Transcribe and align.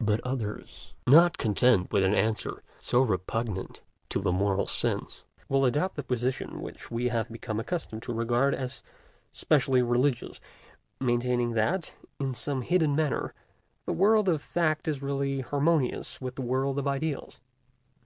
But 0.00 0.22
others, 0.24 0.94
not 1.06 1.36
content 1.36 1.92
with 1.92 2.02
an 2.02 2.14
answer 2.14 2.62
so 2.80 3.02
repugnant 3.02 3.82
to 4.08 4.22
the 4.22 4.32
moral 4.32 4.66
sense, 4.66 5.22
will 5.50 5.66
adopt 5.66 5.96
the 5.96 6.02
position 6.02 6.62
which 6.62 6.90
we 6.90 7.08
have 7.08 7.28
become 7.30 7.60
accustomed 7.60 8.02
to 8.04 8.14
regard 8.14 8.54
as 8.54 8.82
specially 9.34 9.82
religious, 9.82 10.40
maintaining 10.98 11.50
that, 11.50 11.92
in 12.18 12.32
some 12.32 12.62
hidden 12.62 12.96
manner, 12.96 13.34
the 13.84 13.92
world 13.92 14.30
of 14.30 14.40
fact 14.40 14.88
is 14.88 15.02
really 15.02 15.42
harmonious 15.42 16.22
with 16.22 16.36
the 16.36 16.40
world 16.40 16.78
of 16.78 16.88
ideals. 16.88 17.38